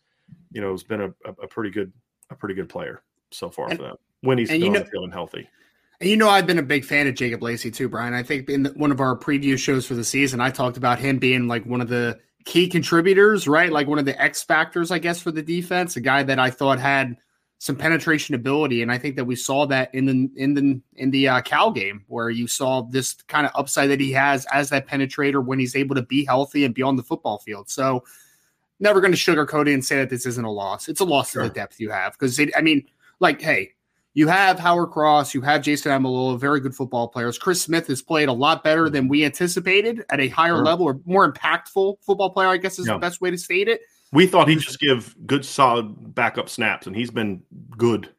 you 0.52 0.62
know, 0.62 0.72
has 0.72 0.84
been 0.84 1.02
a, 1.02 1.14
a 1.26 1.48
pretty 1.48 1.70
good 1.70 1.94
a 2.32 2.36
pretty 2.36 2.56
good 2.56 2.70
player 2.70 3.04
so 3.30 3.52
far 3.52 3.68
and, 3.68 3.78
for 3.78 3.84
them 3.84 3.98
when 4.26 4.38
he's 4.38 4.50
still 4.50 4.84
feeling 4.86 5.12
healthy. 5.12 5.48
And 6.02 6.10
you 6.10 6.18
know, 6.18 6.30
I've 6.30 6.46
been 6.46 6.60
a 6.60 6.64
big 6.64 6.84
fan 6.84 7.08
of 7.08 7.16
Jacob 7.16 7.42
Lacey 7.42 7.72
too, 7.72 7.88
Bryan. 7.88 8.14
I 8.14 8.24
think 8.24 8.50
in 8.50 8.64
the, 8.64 8.70
one 8.72 8.92
of 8.92 9.00
our 9.00 9.18
preview 9.18 9.58
shows 9.58 9.86
for 9.86 9.94
the 9.94 10.04
season, 10.04 10.42
I 10.42 10.50
talked 10.50 10.78
about 10.78 11.00
him 11.00 11.20
being 11.20 11.48
like 11.48 11.66
one 11.66 11.82
of 11.82 11.88
the 11.88 12.20
key 12.44 12.68
contributors, 12.68 13.48
right? 13.48 13.72
Like 13.72 13.88
one 13.88 14.00
of 14.00 14.06
the 14.06 14.22
X 14.22 14.44
factors, 14.44 14.92
I 14.92 15.00
guess, 15.00 15.22
for 15.22 15.32
the 15.32 15.42
defense. 15.42 15.96
A 15.96 16.02
guy 16.02 16.24
that 16.24 16.40
I 16.40 16.50
thought 16.50 16.80
had 16.80 17.16
some 17.58 17.76
penetration 17.76 18.36
ability, 18.36 18.82
and 18.82 18.92
I 18.92 18.98
think 18.98 19.16
that 19.16 19.26
we 19.26 19.36
saw 19.36 19.66
that 19.68 19.94
in 19.96 20.06
the 20.06 20.30
in 20.36 20.54
the 20.54 20.82
in 20.96 21.12
the 21.12 21.30
uh, 21.30 21.42
Cal 21.42 21.72
game 21.72 22.04
where 22.08 22.30
you 22.30 22.48
saw 22.48 22.82
this 22.82 23.14
kind 23.14 23.48
of 23.48 23.54
upside 23.56 23.90
that 23.90 24.02
he 24.02 24.12
has 24.12 24.46
as 24.52 24.70
that 24.70 24.88
penetrator 24.88 25.44
when 25.44 25.60
he's 25.60 25.76
able 25.76 25.96
to 25.96 26.02
be 26.02 26.26
healthy 26.26 26.66
and 26.66 26.76
be 26.76 26.84
on 26.84 26.98
the 26.98 27.04
football 27.04 27.40
field. 27.40 27.70
So, 27.70 28.04
never 28.82 29.00
going 29.00 29.14
to 29.14 29.18
sugarcoat 29.18 29.68
it 29.68 29.74
and 29.74 29.84
say 29.84 29.96
that 29.98 30.10
this 30.10 30.26
isn't 30.26 30.46
a 30.46 30.52
loss. 30.52 30.90
It's 30.90 31.00
a 31.00 31.06
loss 31.06 31.32
sure. 31.32 31.44
to 31.44 31.48
the 31.48 31.54
depth 31.56 31.80
you 31.80 31.90
have 31.90 32.14
because 32.14 32.38
I 32.40 32.62
mean, 32.62 32.86
like, 33.22 33.42
hey, 33.42 33.75
you 34.16 34.28
have 34.30 34.58
Howard 34.58 34.92
Cross, 34.92 35.36
you 35.36 35.42
have 35.42 35.62
Jayson 35.62 35.92
Ademilola, 35.92 36.40
very 36.40 36.62
good 36.62 36.74
football 36.74 37.08
players. 37.10 37.38
Chris 37.38 37.62
Smith 37.62 37.86
has 37.88 38.02
played 38.02 38.30
a 38.30 38.34
lot 38.34 38.64
better 38.64 38.86
mm-hmm. 38.86 38.94
than 38.94 39.08
we 39.10 39.24
anticipated 39.26 40.04
at 40.10 40.20
a 40.20 40.30
higher 40.30 40.56
sure. 40.56 40.64
level 40.64 40.86
or 40.86 41.00
more 41.06 41.32
impactful 41.32 41.98
football 42.02 42.32
player, 42.32 42.48
I 42.48 42.58
guess 42.58 42.80
is 42.80 42.88
yeah. 42.88 42.94
the 42.94 43.00
best 43.00 43.22
way 43.22 43.30
to 43.30 43.38
state 43.38 43.68
it. 43.68 43.82
We 44.14 44.26
thought 44.26 44.48
he'd 44.48 44.60
just 44.60 44.80
give 44.80 45.14
good, 45.28 45.44
solid 45.46 46.16
backup 46.16 46.48
snaps, 46.48 46.88
and 46.88 46.96
he's 46.96 47.12
been 47.12 47.44
good. 47.78 48.10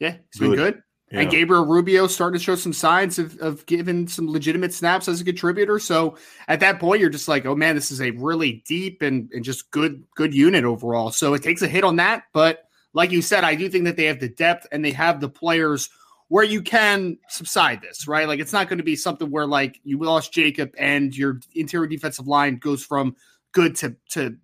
Yeah, 0.00 0.16
he's 0.32 0.40
good. 0.40 0.50
been 0.50 0.56
good. 0.56 0.82
Yeah. 1.10 1.20
And 1.20 1.30
Gabriel 1.30 1.66
Rubio 1.66 2.06
starting 2.06 2.38
to 2.38 2.42
show 2.42 2.54
some 2.54 2.72
signs 2.72 3.18
of, 3.18 3.36
of 3.38 3.66
giving 3.66 4.08
some 4.08 4.26
legitimate 4.30 4.72
snaps 4.72 5.08
as 5.08 5.20
a 5.20 5.24
contributor. 5.24 5.78
So 5.78 6.16
at 6.48 6.60
that 6.60 6.80
point, 6.80 7.02
you're 7.02 7.10
just 7.10 7.28
like, 7.28 7.44
oh 7.44 7.54
man, 7.54 7.74
this 7.74 7.90
is 7.90 8.00
a 8.00 8.12
really 8.12 8.64
deep 8.66 9.02
and, 9.02 9.30
and 9.34 9.44
just 9.44 9.70
good 9.70 10.02
good 10.16 10.32
unit 10.32 10.64
overall. 10.64 11.10
So 11.10 11.34
it 11.34 11.42
takes 11.42 11.60
a 11.60 11.68
hit 11.68 11.84
on 11.84 11.96
that, 11.96 12.24
but 12.32 12.64
like 12.94 13.10
you 13.10 13.22
said, 13.22 13.44
I 13.44 13.54
do 13.54 13.68
think 13.68 13.84
that 13.84 13.96
they 13.96 14.04
have 14.04 14.20
the 14.20 14.28
depth 14.28 14.66
and 14.70 14.84
they 14.84 14.90
have 14.92 15.20
the 15.20 15.28
players 15.28 15.88
where 16.28 16.44
you 16.44 16.62
can 16.62 17.18
subside 17.28 17.82
this, 17.82 18.08
right? 18.08 18.26
Like 18.26 18.40
it's 18.40 18.52
not 18.52 18.68
going 18.68 18.78
to 18.78 18.84
be 18.84 18.96
something 18.96 19.30
where 19.30 19.46
like 19.46 19.80
you 19.84 19.98
lost 19.98 20.32
Jacob 20.32 20.72
and 20.78 21.16
your 21.16 21.40
interior 21.54 21.86
defensive 21.86 22.26
line 22.26 22.56
goes 22.56 22.84
from 22.84 23.16
good 23.52 23.76
to 23.76 23.96
to 24.10 24.36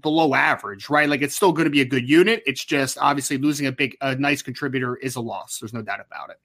below 0.00 0.34
average, 0.34 0.90
right? 0.90 1.08
Like 1.08 1.22
it's 1.22 1.34
still 1.34 1.52
going 1.52 1.64
to 1.64 1.70
be 1.70 1.80
a 1.80 1.86
good 1.86 2.08
unit. 2.08 2.42
It's 2.46 2.64
just 2.64 2.98
obviously 2.98 3.38
losing 3.38 3.66
a 3.66 3.72
big 3.72 3.96
a 4.00 4.16
nice 4.16 4.42
contributor 4.42 4.96
is 4.96 5.16
a 5.16 5.20
loss. 5.20 5.58
There's 5.58 5.72
no 5.72 5.82
doubt 5.82 6.00
about 6.00 6.30
it. 6.30 6.36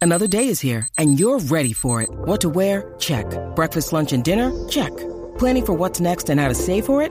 Another 0.00 0.26
day 0.26 0.48
is 0.48 0.60
here 0.60 0.86
and 0.98 1.18
you're 1.18 1.38
ready 1.38 1.72
for 1.72 2.02
it. 2.02 2.10
What 2.10 2.40
to 2.42 2.48
wear? 2.48 2.94
Check. 2.98 3.26
Breakfast, 3.54 3.92
lunch 3.92 4.12
and 4.12 4.24
dinner? 4.24 4.52
Check. 4.68 4.96
Planning 5.38 5.66
for 5.66 5.72
what's 5.72 6.00
next 6.00 6.30
and 6.30 6.38
how 6.38 6.48
to 6.48 6.54
save 6.54 6.86
for 6.86 7.02
it? 7.02 7.10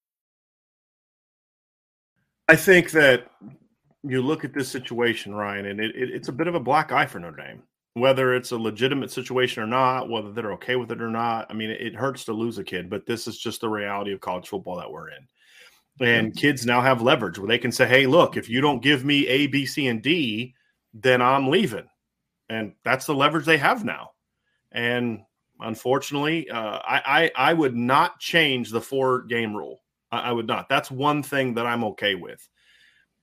I 2.47 2.55
think 2.55 2.91
that 2.91 3.27
you 4.03 4.21
look 4.21 4.43
at 4.43 4.53
this 4.53 4.69
situation, 4.69 5.33
Ryan, 5.33 5.67
and 5.67 5.79
it, 5.79 5.95
it, 5.95 6.09
it's 6.09 6.27
a 6.27 6.33
bit 6.33 6.47
of 6.47 6.55
a 6.55 6.59
black 6.59 6.91
eye 6.91 7.05
for 7.05 7.19
Notre 7.19 7.37
Dame. 7.37 7.63
Whether 7.93 8.33
it's 8.33 8.51
a 8.51 8.57
legitimate 8.57 9.11
situation 9.11 9.61
or 9.61 9.67
not, 9.67 10.09
whether 10.09 10.31
they're 10.31 10.53
okay 10.53 10.77
with 10.77 10.91
it 10.91 11.01
or 11.01 11.09
not, 11.09 11.47
I 11.49 11.53
mean, 11.53 11.69
it, 11.69 11.81
it 11.81 11.95
hurts 11.95 12.23
to 12.25 12.33
lose 12.33 12.57
a 12.57 12.63
kid, 12.63 12.89
but 12.89 13.05
this 13.05 13.27
is 13.27 13.37
just 13.37 13.61
the 13.61 13.69
reality 13.69 14.13
of 14.13 14.21
college 14.21 14.47
football 14.47 14.77
that 14.77 14.89
we're 14.89 15.09
in. 15.09 15.27
And 15.99 16.35
kids 16.35 16.65
now 16.65 16.81
have 16.81 17.01
leverage 17.01 17.37
where 17.37 17.49
they 17.49 17.59
can 17.59 17.71
say, 17.71 17.85
"Hey, 17.85 18.07
look, 18.07 18.37
if 18.37 18.49
you 18.49 18.61
don't 18.61 18.81
give 18.81 19.03
me 19.03 19.27
A, 19.27 19.47
B, 19.47 19.65
C, 19.65 19.87
and 19.87 20.01
D, 20.01 20.55
then 20.93 21.21
I'm 21.21 21.49
leaving," 21.49 21.87
and 22.49 22.73
that's 22.83 23.05
the 23.05 23.13
leverage 23.13 23.45
they 23.45 23.57
have 23.57 23.83
now. 23.83 24.11
And 24.71 25.21
unfortunately, 25.59 26.49
uh, 26.49 26.79
I, 26.79 27.31
I 27.35 27.49
I 27.51 27.53
would 27.53 27.75
not 27.75 28.19
change 28.19 28.71
the 28.71 28.81
four 28.81 29.23
game 29.23 29.55
rule. 29.55 29.81
I, 30.11 30.19
I 30.19 30.31
would 30.31 30.47
not. 30.47 30.69
That's 30.69 30.91
one 30.91 31.23
thing 31.23 31.53
that 31.55 31.65
I'm 31.65 31.83
okay 31.85 32.15
with. 32.15 32.47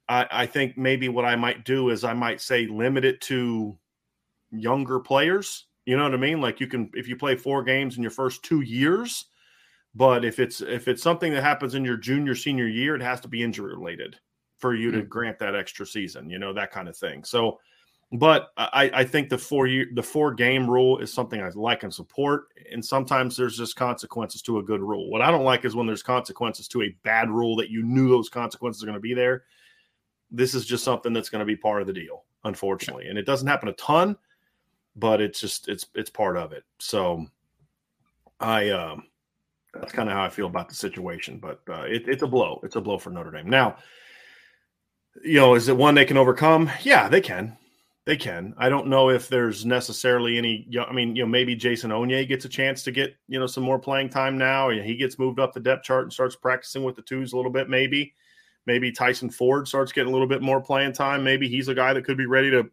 I, 0.09 0.27
I 0.31 0.47
think 0.47 0.77
maybe 0.79 1.09
what 1.09 1.25
I 1.25 1.37
might 1.37 1.65
do 1.65 1.91
is 1.91 2.05
I 2.05 2.15
might 2.15 2.41
say 2.41 2.67
limit 2.67 3.05
it 3.05 3.21
to 3.23 3.77
younger 4.51 4.99
players. 4.99 5.67
You 5.85 5.97
know 5.97 6.05
what 6.05 6.15
I 6.15 6.19
mean? 6.19 6.41
Like 6.41 6.61
you 6.61 6.67
can 6.67 6.91
if 6.95 7.09
you 7.09 7.17
play 7.17 7.37
four 7.37 7.63
games 7.63 7.97
in 7.97 8.03
your 8.03 8.11
first 8.11 8.43
two 8.43 8.61
years, 8.61 9.27
but 9.95 10.25
if 10.25 10.39
it's 10.39 10.61
if 10.61 10.89
it's 10.89 11.03
something 11.03 11.33
that 11.33 11.43
happens 11.43 11.75
in 11.75 11.85
your 11.85 11.97
junior 11.97 12.35
senior 12.35 12.67
year, 12.67 12.95
it 12.95 13.03
has 13.03 13.21
to 13.21 13.29
be 13.29 13.43
injury 13.43 13.75
related 13.75 14.17
for 14.59 14.75
you 14.75 14.91
mm-hmm. 14.91 15.01
to 15.01 15.07
grant 15.07 15.39
that 15.39 15.55
extra 15.55 15.87
season. 15.87 16.29
You 16.29 16.39
know 16.39 16.53
that 16.53 16.73
kind 16.73 16.89
of 16.89 16.97
thing. 16.97 17.25
So 17.25 17.59
but 18.13 18.53
I, 18.57 18.91
I 18.95 19.05
think 19.05 19.29
the 19.29 19.37
four 19.37 19.67
year 19.67 19.87
the 19.93 20.03
four 20.03 20.33
game 20.33 20.69
rule 20.69 20.99
is 20.99 21.13
something 21.13 21.43
I 21.43 21.51
like 21.51 21.83
and 21.83 21.93
support. 21.93 22.47
And 22.73 22.83
sometimes 22.83 23.37
there's 23.37 23.59
just 23.59 23.77
consequences 23.77 24.41
to 24.43 24.59
a 24.59 24.63
good 24.63 24.81
rule. 24.81 25.11
What 25.11 25.21
I 25.21 25.31
don't 25.31 25.45
like 25.45 25.67
is 25.67 25.77
when 25.77 25.87
there's 25.87 26.03
consequences 26.03 26.69
to 26.69 26.83
a 26.83 26.97
bad 27.03 27.31
rule 27.31 27.55
that 27.57 27.71
you 27.71 27.83
knew 27.83 28.09
those 28.09 28.31
consequences 28.31 28.83
are 28.83 28.87
going 28.87 28.95
to 28.95 29.01
be 29.01 29.15
there. 29.15 29.45
This 30.31 30.55
is 30.55 30.65
just 30.65 30.85
something 30.85 31.13
that's 31.13 31.29
going 31.29 31.41
to 31.41 31.47
be 31.47 31.57
part 31.57 31.83
of 31.83 31.87
the 31.87 31.93
deal, 31.93 32.25
unfortunately. 32.45 33.09
And 33.09 33.19
it 33.19 33.27
doesn't 33.27 33.47
happen 33.47 33.69
a 33.69 33.75
ton, 33.75 34.17
but 34.97 35.21
it's 35.21 35.41
just 35.41 35.69
it's 35.69 35.87
it's 35.95 36.11
part 36.11 36.39
of 36.39 36.53
it. 36.53 36.65
So 36.79 37.27
I 38.41 38.71
um 38.71 39.05
that's 39.75 39.93
kind 39.93 40.09
of 40.09 40.15
how 40.15 40.25
I 40.25 40.31
feel 40.31 40.47
about 40.47 40.71
the 40.71 40.75
situation. 40.75 41.39
But 41.39 41.61
uh, 41.69 41.83
it, 41.83 42.09
it's 42.09 42.23
a 42.23 42.27
blow. 42.27 42.59
It's 42.63 42.77
a 42.77 42.81
blow 42.81 42.97
for 42.97 43.11
Notre 43.11 43.31
Dame. 43.31 43.51
Now, 43.51 43.77
you 45.23 45.35
know, 45.35 45.55
is 45.57 45.69
it 45.69 45.77
one 45.77 45.95
they 45.95 46.07
can 46.07 46.17
overcome? 46.17 46.71
Yeah, 46.83 47.11
they 47.11 47.21
can 47.21 47.59
they 48.09 48.17
can. 48.17 48.55
I 48.57 48.71
don't 48.71 48.87
know 48.87 49.11
if 49.11 49.29
there's 49.29 49.67
necessarily 49.67 50.39
any. 50.39 50.67
I 50.81 50.95
mean, 50.95 51.15
you 51.15 51.25
know, 51.25 51.29
maybe 51.29 51.55
Jason 51.55 51.91
Onye 51.91 52.27
gets 52.27 52.47
a 52.47 52.49
chance 52.49 52.83
to 52.85 52.91
get 52.91 53.15
you 53.29 53.39
know 53.39 53.47
some 53.47 53.63
more 53.63 53.79
playing 53.79 54.09
time 54.09 54.39
now. 54.39 54.71
He 54.71 54.97
gets 54.97 55.19
moved 55.19 55.39
up 55.39 55.53
the 55.53 55.61
depth 55.61 55.85
chart 55.85 56.05
and 56.05 56.13
starts 56.13 56.35
practicing 56.35 56.85
with 56.85 56.97
the 56.97 57.03
twos 57.03 57.35
a 57.35 57.37
little 57.37 57.53
bit. 57.53 57.69
Maybe, 57.69 58.15
maybe 58.65 58.91
Tyson 58.91 59.29
Ford 59.29 59.69
starts 59.69 59.93
getting 59.93 60.09
a 60.09 60.13
little 60.13 60.27
bit 60.27 60.41
more 60.41 60.59
playing 60.59 60.95
time. 60.95 61.23
Maybe 61.23 61.51
he's 61.51 61.69
a 61.69 61.75
guy 61.75 61.93
that 61.93 62.07
could 62.07 62.17
be 62.17 62.25
ready 62.25 62.51
to 62.51 62.71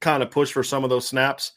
kind 0.00 0.22
of 0.22 0.30
push 0.30 0.50
for 0.50 0.62
some 0.62 0.84
of 0.84 0.90
those 0.90 1.06
snaps. 1.06 1.52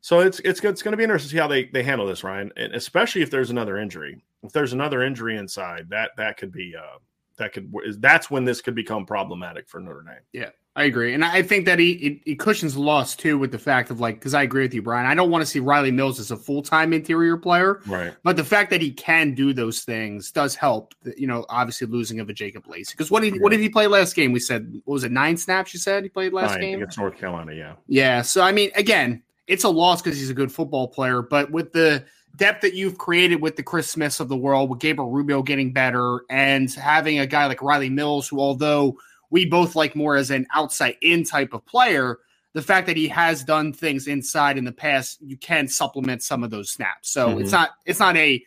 So 0.00 0.18
it's 0.18 0.40
it's 0.40 0.58
it's 0.64 0.82
going 0.82 0.90
to 0.90 0.96
be 0.96 1.04
interesting 1.04 1.28
to 1.28 1.32
see 1.36 1.40
how 1.40 1.46
they 1.46 1.66
they 1.66 1.84
handle 1.84 2.08
this, 2.08 2.24
Ryan, 2.24 2.50
and 2.56 2.74
especially 2.74 3.22
if 3.22 3.30
there's 3.30 3.50
another 3.50 3.78
injury. 3.78 4.20
If 4.42 4.50
there's 4.50 4.72
another 4.72 5.04
injury 5.04 5.36
inside, 5.36 5.88
that 5.90 6.10
that 6.16 6.36
could 6.36 6.50
be 6.50 6.74
uh 6.76 6.98
that 7.36 7.52
could 7.52 7.72
that's 7.98 8.28
when 8.28 8.44
this 8.44 8.60
could 8.60 8.74
become 8.74 9.06
problematic 9.06 9.68
for 9.68 9.78
Notre 9.78 10.02
Dame. 10.02 10.16
Yeah. 10.32 10.50
I 10.74 10.84
agree, 10.84 11.12
and 11.12 11.22
I 11.22 11.42
think 11.42 11.66
that 11.66 11.78
he 11.78 11.92
it, 11.92 12.20
it 12.24 12.38
cushions 12.38 12.72
the 12.72 12.80
loss 12.80 13.14
too 13.14 13.36
with 13.36 13.52
the 13.52 13.58
fact 13.58 13.90
of 13.90 14.00
like 14.00 14.14
because 14.14 14.32
I 14.32 14.42
agree 14.42 14.62
with 14.62 14.72
you, 14.72 14.80
Bryan. 14.80 15.04
I 15.04 15.14
don't 15.14 15.30
want 15.30 15.42
to 15.42 15.46
see 15.46 15.60
Rylie 15.60 15.92
Mills 15.92 16.18
as 16.18 16.30
a 16.30 16.36
full 16.36 16.62
time 16.62 16.94
interior 16.94 17.36
player, 17.36 17.82
right? 17.86 18.14
But 18.22 18.36
the 18.36 18.44
fact 18.44 18.70
that 18.70 18.80
he 18.80 18.90
can 18.90 19.34
do 19.34 19.52
those 19.52 19.82
things 19.82 20.30
does 20.30 20.54
help. 20.54 20.94
You 21.14 21.26
know, 21.26 21.44
obviously 21.50 21.88
losing 21.88 22.20
of 22.20 22.30
a 22.30 22.32
Jacob 22.32 22.66
Lacey 22.66 22.94
because 22.94 23.10
what 23.10 23.22
did 23.22 23.38
what 23.42 23.50
did 23.50 23.60
he 23.60 23.68
play 23.68 23.86
last 23.86 24.14
game? 24.14 24.32
We 24.32 24.40
said 24.40 24.80
what 24.84 24.94
was 24.94 25.04
it 25.04 25.12
nine 25.12 25.36
snaps? 25.36 25.74
You 25.74 25.80
said 25.80 26.04
he 26.04 26.08
played 26.08 26.32
last 26.32 26.52
nine 26.52 26.60
game 26.62 26.74
against 26.76 26.96
North 26.96 27.18
Carolina, 27.18 27.52
yeah, 27.52 27.74
yeah. 27.86 28.22
So 28.22 28.40
I 28.40 28.52
mean, 28.52 28.70
again, 28.74 29.22
it's 29.46 29.64
a 29.64 29.68
loss 29.68 30.00
because 30.00 30.18
he's 30.18 30.30
a 30.30 30.34
good 30.34 30.50
football 30.50 30.88
player, 30.88 31.20
but 31.20 31.50
with 31.50 31.72
the 31.72 32.02
depth 32.36 32.62
that 32.62 32.72
you've 32.72 32.96
created 32.96 33.42
with 33.42 33.56
the 33.56 33.62
Chris 33.62 33.90
Smiths 33.90 34.20
of 34.20 34.28
the 34.30 34.36
world, 34.38 34.70
with 34.70 34.78
Gabriel 34.78 35.10
Rubio 35.10 35.42
getting 35.42 35.74
better, 35.74 36.20
and 36.30 36.72
having 36.72 37.18
a 37.18 37.26
guy 37.26 37.44
like 37.44 37.58
Rylie 37.58 37.92
Mills, 37.92 38.26
who 38.26 38.40
although 38.40 38.96
we 39.32 39.46
both 39.46 39.74
like 39.74 39.96
more 39.96 40.14
as 40.14 40.30
an 40.30 40.46
outside 40.54 40.96
in 41.00 41.24
type 41.24 41.54
of 41.54 41.64
player, 41.64 42.18
the 42.52 42.62
fact 42.62 42.86
that 42.86 42.98
he 42.98 43.08
has 43.08 43.42
done 43.42 43.72
things 43.72 44.06
inside 44.06 44.58
in 44.58 44.64
the 44.64 44.72
past, 44.72 45.18
you 45.22 45.38
can 45.38 45.66
supplement 45.66 46.22
some 46.22 46.44
of 46.44 46.50
those 46.50 46.70
snaps. 46.70 47.10
So 47.10 47.28
mm-hmm. 47.28 47.40
it's 47.40 47.50
not 47.50 47.70
it's 47.86 47.98
not 47.98 48.16
a 48.16 48.44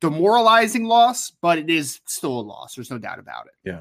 demoralizing 0.00 0.84
loss, 0.84 1.32
but 1.42 1.58
it 1.58 1.68
is 1.68 2.00
still 2.06 2.38
a 2.38 2.40
loss. 2.40 2.76
There's 2.76 2.90
no 2.90 2.98
doubt 2.98 3.18
about 3.18 3.46
it. 3.46 3.54
Yeah. 3.64 3.80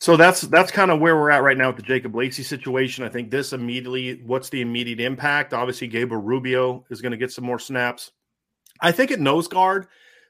So 0.00 0.16
that's 0.16 0.40
that's 0.40 0.72
kind 0.72 0.90
of 0.90 0.98
where 0.98 1.14
we're 1.14 1.30
at 1.30 1.42
right 1.42 1.58
now 1.58 1.68
with 1.68 1.76
the 1.76 1.82
Jacob 1.82 2.14
Lacey 2.14 2.42
situation. 2.42 3.04
I 3.04 3.10
think 3.10 3.30
this 3.30 3.52
immediately, 3.52 4.22
what's 4.24 4.48
the 4.48 4.62
immediate 4.62 5.00
impact? 5.00 5.52
Obviously, 5.52 5.88
Gabriel 5.88 6.22
Rubio 6.22 6.86
is 6.88 7.02
going 7.02 7.12
to 7.12 7.18
get 7.18 7.32
some 7.32 7.44
more 7.44 7.58
snaps. 7.58 8.12
I 8.80 8.92
think 8.92 9.10
at 9.10 9.20
nose 9.20 9.46
guard, 9.46 9.88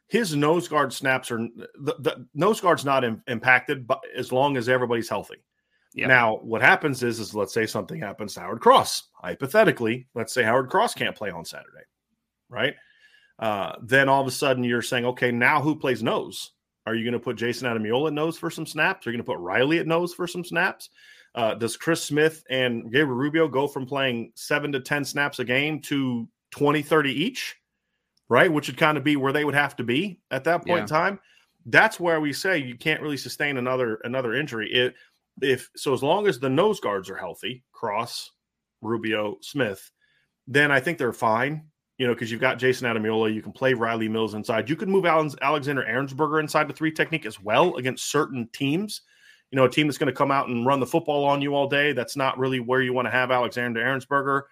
his 0.09 0.35
nose 0.35 0.69
guard 0.69 0.93
snaps 0.93 1.31
are 1.31 1.39
the, 1.39 1.97
the 1.99 2.27
nose 2.35 2.61
guard's 2.61 2.85
not 2.85 3.05
in, 3.05 3.23
impacted, 3.27 3.87
but 3.87 4.01
as 4.17 4.33
long 4.33 4.57
as 4.57 4.69
everybody's 4.69 5.09
healthy. 5.09 5.43
Yep. 5.95 6.09
Now, 6.09 6.37
what 6.37 6.61
happens 6.61 7.03
is, 7.03 7.21
is 7.21 7.35
let's 7.35 7.55
say 7.55 7.67
something 7.67 8.01
happens 8.01 8.35
to 8.35 8.41
Howard 8.41 8.61
Cross. 8.61 9.11
Hypothetically, 9.15 10.09
let's 10.15 10.35
say 10.35 10.43
Howard 10.43 10.69
Cross 10.69 10.95
can't 10.95 11.17
play 11.17 11.31
on 11.31 11.45
Saturday, 11.45 11.85
right? 12.49 12.75
Uh, 13.39 13.73
then 13.83 14.09
all 14.09 14.21
of 14.21 14.27
a 14.27 14.33
sudden 14.33 14.65
you're 14.65 14.83
saying, 14.83 15.07
okay, 15.07 15.31
now 15.31 15.61
who 15.61 15.77
plays 15.77 16.03
nose? 16.03 16.51
Are 16.87 16.95
you 16.95 17.05
going 17.05 17.15
to 17.15 17.25
put 17.25 17.37
Jayson 17.37 17.69
Ademilola 17.69 18.09
at 18.09 18.13
nose 18.13 18.37
for 18.37 18.51
some 18.51 18.67
snaps? 18.67 19.07
Are 19.07 19.11
you 19.11 19.17
going 19.17 19.25
to 19.25 19.33
put 19.33 19.41
Rylie 19.41 19.81
at 19.81 19.87
nose 19.87 20.13
for 20.13 20.27
some 20.27 20.45
snaps? 20.45 20.91
Uh, 21.35 21.55
does 21.55 21.77
Chris 21.77 22.03
Smith 22.03 22.45
and 22.51 22.85
Gabriel 22.85 23.17
Rubio 23.17 23.49
go 23.49 23.67
from 23.67 23.87
playing 23.87 24.33
seven 24.35 24.71
to 24.73 24.81
10 24.81 25.05
snaps 25.05 25.39
a 25.39 25.45
game 25.45 25.81
to 25.83 26.29
20, 26.51 26.83
30 26.83 27.11
each? 27.11 27.57
Right? 28.29 28.53
Which 28.53 28.69
would 28.69 28.79
kind 28.79 28.97
of 28.97 29.05
be 29.05 29.17
where 29.17 29.33
they 29.33 29.45
would 29.45 29.55
have 29.55 29.77
to 29.77 29.85
be 29.85 30.21
at 30.31 30.45
that 30.45 30.59
point 30.59 30.69
yeah. 30.69 30.83
in 30.83 30.87
time. 30.87 31.21
That's 31.67 32.01
where 32.01 32.21
we 32.21 32.33
say 32.33 32.59
you 32.59 32.77
can't 32.77 33.03
really 33.03 33.17
sustain 33.17 33.57
another 33.57 33.97
another 34.05 34.35
injury. 34.35 34.73
It, 34.73 34.95
if 35.41 35.71
so, 35.77 35.93
as 35.93 36.03
long 36.03 36.27
as 36.27 36.39
the 36.39 36.49
nose 36.49 36.81
guards 36.81 37.11
are 37.11 37.17
healthy, 37.17 37.65
Cross, 37.73 38.31
Rubio, 38.81 39.39
Smith, 39.41 39.91
then 40.47 40.71
I 40.71 40.81
think 40.81 40.99
they're 40.99 41.13
fine. 41.13 41.67
You 41.99 42.09
know, 42.09 42.13
because 42.13 42.31
you've 42.31 42.41
got 42.41 42.59
Jayson 42.59 42.93
Ademilola, 42.93 43.33
you 43.33 43.41
can 43.41 43.53
play 43.53 43.73
Rylie 43.73 44.11
Mills 44.11 44.35
inside. 44.35 44.69
You 44.69 44.75
can 44.75 44.91
move 44.91 45.07
Alexander 45.07 45.85
Ehrensberger 45.89 46.41
inside 46.41 46.69
the 46.69 46.75
three 46.75 46.91
technique 46.91 47.25
as 47.25 47.41
well 47.41 47.77
against 47.77 48.11
certain 48.11 48.49
teams. 48.53 49.03
You 49.53 49.57
know, 49.57 49.65
a 49.65 49.71
team 49.71 49.87
that's 49.87 49.99
going 49.99 50.13
to 50.13 50.17
come 50.17 50.33
out 50.33 50.49
and 50.49 50.67
run 50.67 50.81
the 50.81 50.87
football 50.87 51.25
on 51.25 51.41
you 51.41 51.55
all 51.55 51.69
day. 51.69 51.93
That's 51.93 52.17
not 52.17 52.37
really 52.37 52.59
where 52.59 52.83
you 52.83 52.93
want 52.93 53.07
to 53.07 53.13
have 53.13 53.31
Alexander 53.31 53.81
Ehrensberger. 53.81 54.43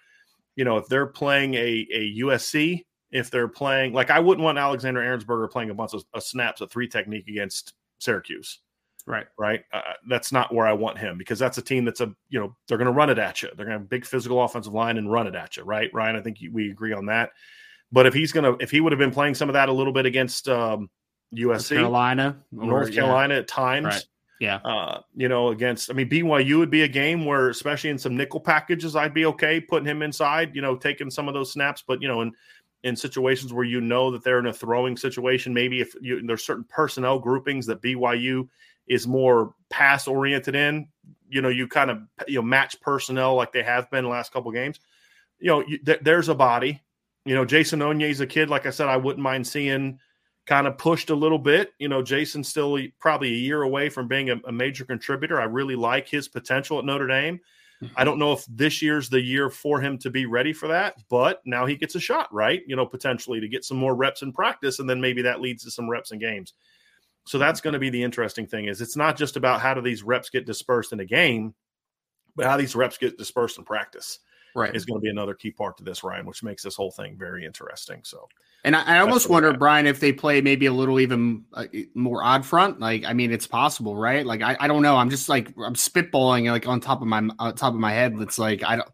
You 0.54 0.64
know, 0.64 0.76
if 0.76 0.86
they're 0.86 1.06
playing 1.06 1.54
a, 1.54 1.86
a 1.92 2.18
USC, 2.20 2.84
if 3.12 3.30
they're 3.30 3.48
playing 3.48 3.92
like 3.92 4.10
I 4.10 4.18
wouldn't 4.18 4.44
want 4.44 4.58
Alexander 4.58 5.00
Ehrensberger 5.00 5.50
playing 5.50 5.70
a 5.70 5.74
bunch 5.74 5.94
of, 5.94 6.04
of 6.14 6.22
snaps 6.22 6.60
at 6.62 6.70
three 6.70 6.88
technique 6.88 7.28
against 7.28 7.74
Syracuse. 7.98 8.58
Right. 9.06 9.26
Right. 9.38 9.64
Uh, 9.72 9.80
that's 10.08 10.32
not 10.32 10.54
where 10.54 10.66
I 10.66 10.72
want 10.72 10.98
him 10.98 11.18
because 11.18 11.38
that's 11.38 11.58
a 11.58 11.62
team 11.62 11.84
that's 11.84 12.00
a, 12.00 12.14
you 12.28 12.38
know, 12.38 12.54
they're 12.66 12.78
going 12.78 12.86
to 12.86 12.92
run 12.92 13.10
it 13.10 13.18
at 13.18 13.42
you. 13.42 13.48
They're 13.48 13.66
going 13.66 13.74
to 13.74 13.80
have 13.80 13.82
a 13.82 13.88
big 13.88 14.06
physical 14.06 14.42
offensive 14.42 14.72
line 14.72 14.96
and 14.96 15.10
run 15.10 15.26
it 15.26 15.34
at 15.34 15.56
you. 15.56 15.64
Right. 15.64 15.90
Ryan, 15.92 16.16
I 16.16 16.20
think 16.20 16.38
we 16.52 16.70
agree 16.70 16.92
on 16.92 17.06
that. 17.06 17.30
But 17.90 18.06
if 18.06 18.14
he's 18.14 18.32
going 18.32 18.44
to, 18.44 18.62
if 18.62 18.70
he 18.70 18.80
would 18.80 18.92
have 18.92 18.98
been 18.98 19.10
playing 19.10 19.34
some 19.34 19.48
of 19.48 19.54
that 19.54 19.68
a 19.68 19.72
little 19.72 19.92
bit 19.92 20.06
against 20.06 20.48
um, 20.48 20.88
USC, 21.34 21.46
North 21.46 21.68
Carolina, 21.68 22.38
or, 22.56 22.66
North 22.66 22.94
Carolina 22.94 23.34
yeah. 23.34 23.40
at 23.40 23.48
times. 23.48 23.86
Right. 23.86 24.04
Yeah. 24.40 24.56
Uh, 24.64 25.00
you 25.14 25.28
know, 25.28 25.48
against, 25.48 25.90
I 25.90 25.94
mean, 25.94 26.08
BYU 26.08 26.58
would 26.58 26.70
be 26.70 26.82
a 26.82 26.88
game 26.88 27.24
where, 27.24 27.48
especially 27.48 27.90
in 27.90 27.98
some 27.98 28.16
nickel 28.16 28.40
packages, 28.40 28.96
I'd 28.96 29.14
be 29.14 29.26
okay 29.26 29.60
putting 29.60 29.86
him 29.86 30.02
inside, 30.02 30.56
you 30.56 30.62
know, 30.62 30.74
taking 30.74 31.10
some 31.10 31.28
of 31.28 31.34
those 31.34 31.52
snaps. 31.52 31.84
But, 31.86 32.02
you 32.02 32.08
know, 32.08 32.22
in, 32.22 32.32
in 32.84 32.96
situations 32.96 33.52
where 33.52 33.64
you 33.64 33.80
know 33.80 34.10
that 34.10 34.24
they're 34.24 34.38
in 34.38 34.46
a 34.46 34.52
throwing 34.52 34.96
situation, 34.96 35.54
maybe 35.54 35.80
if 35.80 35.94
you, 36.00 36.24
there's 36.26 36.44
certain 36.44 36.64
personnel 36.68 37.18
groupings 37.18 37.66
that 37.66 37.82
BYU 37.82 38.48
is 38.88 39.06
more 39.06 39.54
pass 39.70 40.08
oriented 40.08 40.54
in. 40.54 40.88
You 41.28 41.42
know, 41.42 41.48
you 41.48 41.68
kind 41.68 41.90
of 41.90 42.00
you 42.26 42.36
know 42.36 42.42
match 42.42 42.80
personnel 42.80 43.34
like 43.34 43.52
they 43.52 43.62
have 43.62 43.90
been 43.90 44.04
the 44.04 44.10
last 44.10 44.32
couple 44.32 44.50
games. 44.50 44.80
You 45.38 45.48
know, 45.48 45.64
you, 45.66 45.78
th- 45.78 46.00
there's 46.02 46.28
a 46.28 46.34
body. 46.34 46.80
You 47.24 47.34
know, 47.34 47.44
Jason 47.44 47.80
is 48.02 48.20
a 48.20 48.26
kid. 48.26 48.50
Like 48.50 48.66
I 48.66 48.70
said, 48.70 48.88
I 48.88 48.96
wouldn't 48.96 49.22
mind 49.22 49.46
seeing 49.46 49.98
kind 50.46 50.66
of 50.66 50.76
pushed 50.76 51.10
a 51.10 51.14
little 51.14 51.38
bit. 51.38 51.72
You 51.78 51.88
know, 51.88 52.02
Jason's 52.02 52.48
still 52.48 52.78
probably 52.98 53.28
a 53.28 53.36
year 53.36 53.62
away 53.62 53.88
from 53.88 54.08
being 54.08 54.30
a, 54.30 54.36
a 54.46 54.52
major 54.52 54.84
contributor. 54.84 55.40
I 55.40 55.44
really 55.44 55.76
like 55.76 56.08
his 56.08 56.28
potential 56.28 56.78
at 56.78 56.84
Notre 56.84 57.06
Dame. 57.06 57.40
I 57.96 58.04
don't 58.04 58.18
know 58.18 58.32
if 58.32 58.44
this 58.46 58.82
year's 58.82 59.08
the 59.08 59.20
year 59.20 59.50
for 59.50 59.80
him 59.80 59.98
to 59.98 60.10
be 60.10 60.26
ready 60.26 60.52
for 60.52 60.68
that, 60.68 60.96
but 61.08 61.40
now 61.44 61.66
he 61.66 61.76
gets 61.76 61.94
a 61.94 62.00
shot, 62.00 62.32
right? 62.32 62.62
You 62.66 62.76
know, 62.76 62.86
potentially 62.86 63.40
to 63.40 63.48
get 63.48 63.64
some 63.64 63.76
more 63.76 63.94
reps 63.94 64.22
in 64.22 64.32
practice, 64.32 64.78
and 64.78 64.88
then 64.88 65.00
maybe 65.00 65.22
that 65.22 65.40
leads 65.40 65.64
to 65.64 65.70
some 65.70 65.88
reps 65.88 66.12
in 66.12 66.18
games. 66.18 66.54
So 67.26 67.38
that's 67.38 67.60
going 67.60 67.74
to 67.74 67.78
be 67.78 67.90
the 67.90 68.02
interesting 68.02 68.46
thing 68.46 68.66
is 68.66 68.80
it's 68.80 68.96
not 68.96 69.16
just 69.16 69.36
about 69.36 69.60
how 69.60 69.74
do 69.74 69.80
these 69.80 70.02
reps 70.02 70.30
get 70.30 70.46
dispersed 70.46 70.92
in 70.92 71.00
a 71.00 71.04
game, 71.04 71.54
but 72.34 72.46
how 72.46 72.56
these 72.56 72.74
reps 72.74 72.98
get 72.98 73.18
dispersed 73.18 73.58
in 73.58 73.64
practice. 73.64 74.18
Right. 74.54 74.74
Is 74.74 74.84
going 74.84 75.00
to 75.00 75.02
be 75.02 75.08
another 75.08 75.34
key 75.34 75.50
part 75.50 75.78
to 75.78 75.84
this, 75.84 76.04
Ryan, 76.04 76.26
which 76.26 76.42
makes 76.42 76.62
this 76.62 76.76
whole 76.76 76.90
thing 76.90 77.16
very 77.16 77.46
interesting. 77.46 78.00
So, 78.02 78.28
and 78.64 78.76
I, 78.76 78.96
I 78.96 78.98
almost 79.00 79.30
wonder, 79.30 79.52
Bryan, 79.54 79.86
if 79.86 79.98
they 79.98 80.12
play 80.12 80.42
maybe 80.42 80.66
a 80.66 80.72
little 80.72 81.00
even 81.00 81.44
uh, 81.54 81.64
more 81.94 82.22
odd 82.22 82.44
front. 82.44 82.78
Like, 82.78 83.04
I 83.06 83.14
mean, 83.14 83.32
it's 83.32 83.46
possible, 83.46 83.96
right? 83.96 84.26
Like, 84.26 84.42
I, 84.42 84.56
I 84.60 84.68
don't 84.68 84.82
know. 84.82 84.96
I'm 84.96 85.08
just 85.08 85.28
like 85.28 85.48
I'm 85.56 85.74
spitballing 85.74 86.50
like 86.50 86.68
on 86.68 86.80
top 86.80 87.00
of 87.00 87.08
my 87.08 87.26
on 87.38 87.54
top 87.54 87.72
of 87.72 87.80
my 87.80 87.92
head. 87.92 88.14
It's 88.20 88.38
like 88.38 88.62
I 88.62 88.76
don't. 88.76 88.88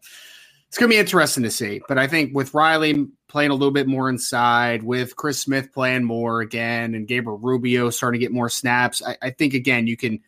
It's 0.69 0.77
going 0.77 0.89
to 0.89 0.95
be 0.95 0.99
interesting 0.99 1.43
to 1.43 1.51
see. 1.51 1.81
But 1.87 1.97
I 1.97 2.07
think 2.07 2.33
with 2.33 2.51
Rylie 2.51 3.09
playing 3.27 3.49
a 3.49 3.55
little 3.55 3.71
bit 3.71 3.87
more 3.87 4.07
inside, 4.07 4.83
with 4.83 5.15
Chris 5.15 5.41
Smith 5.41 5.73
playing 5.73 6.03
more 6.03 6.41
again, 6.41 6.93
and 6.93 7.07
Gabriel 7.07 7.39
Rubio 7.39 7.89
starting 7.89 8.19
to 8.19 8.23
get 8.23 8.31
more 8.31 8.49
snaps, 8.49 9.01
I, 9.05 9.17
I 9.21 9.29
think 9.31 9.55
again 9.55 9.87
you 9.87 9.97
can 9.97 10.19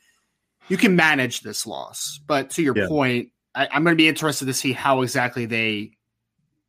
you 0.68 0.78
can 0.78 0.96
manage 0.96 1.42
this 1.42 1.66
loss. 1.68 2.20
But 2.26 2.50
to 2.52 2.64
your 2.64 2.76
yeah. 2.78 2.88
point, 2.88 3.30
I, 3.56 3.68
I'm 3.72 3.84
going 3.84 3.94
to 3.94 4.02
be 4.02 4.08
interested 4.08 4.46
to 4.46 4.54
see 4.54 4.74
how 4.74 5.02
exactly 5.02 5.46
they 5.46 5.92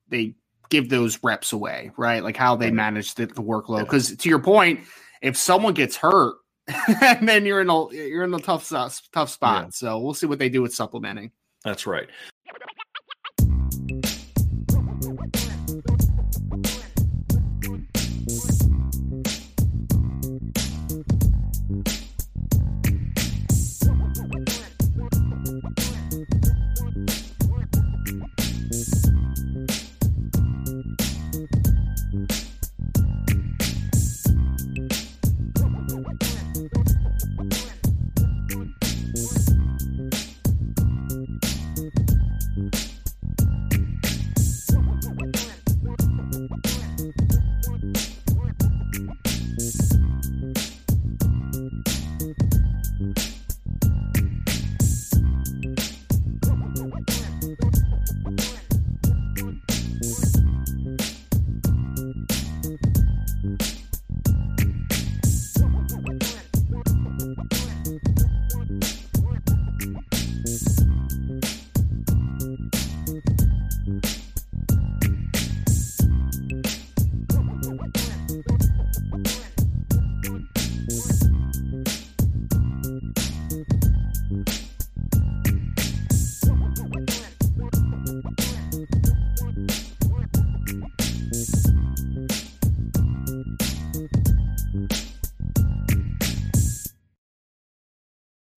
they 0.08 0.34
give 0.70 0.88
those 0.88 1.22
reps 1.22 1.52
away, 1.52 1.90
right? 1.96 2.22
Like 2.22 2.36
how 2.36 2.56
they 2.56 2.70
manage 2.70 3.14
the, 3.14 3.26
the 3.26 3.42
workload. 3.42 3.80
Because 3.80 4.10
yeah. 4.10 4.16
to 4.16 4.28
your 4.28 4.38
point, 4.38 4.80
if 5.20 5.36
someone 5.36 5.74
gets 5.74 5.96
hurt, 5.96 6.36
then 7.20 7.44
you're 7.44 7.60
in 7.60 7.68
a 7.70 7.92
you're 7.92 8.24
in 8.24 8.34
a 8.34 8.38
tough 8.38 8.68
tough 8.68 9.30
spot. 9.30 9.64
Yeah. 9.64 9.70
So 9.70 9.98
we'll 9.98 10.14
see 10.14 10.26
what 10.26 10.38
they 10.38 10.48
do 10.48 10.62
with 10.62 10.74
supplementing. 10.74 11.30
That's 11.64 11.86
right. 11.86 12.08